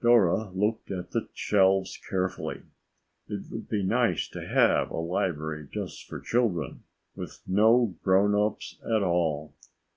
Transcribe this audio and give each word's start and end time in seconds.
Dora 0.00 0.48
looked 0.50 0.92
at 0.92 1.10
the 1.10 1.28
shelves 1.34 1.96
carefully. 2.08 2.62
It 3.26 3.50
would 3.50 3.68
be 3.68 3.82
nice 3.82 4.28
to 4.28 4.46
have 4.46 4.92
a 4.92 4.96
library 4.98 5.66
just 5.72 6.06
for 6.06 6.20
children, 6.20 6.84
with 7.16 7.40
no 7.48 7.96
grown 8.04 8.32
ups 8.36 8.78
at 8.84 9.02
all. 9.02 9.56